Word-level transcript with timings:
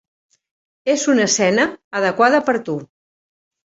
És 0.95 1.05
una 1.13 1.27
escena 1.29 1.69
adequada 2.03 2.45
per 2.51 2.61
a 2.65 2.67
tu. 2.73 2.79